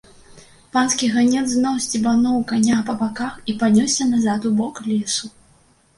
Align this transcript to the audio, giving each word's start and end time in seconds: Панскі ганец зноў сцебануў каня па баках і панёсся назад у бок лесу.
Панскі 0.75 1.09
ганец 1.15 1.43
зноў 1.51 1.75
сцебануў 1.85 2.39
каня 2.53 2.79
па 2.89 2.95
баках 3.05 3.33
і 3.53 3.55
панёсся 3.61 4.11
назад 4.13 4.41
у 4.51 4.55
бок 4.63 4.75
лесу. 4.91 5.35